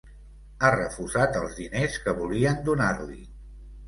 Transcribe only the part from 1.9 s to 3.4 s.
que volien donar-li.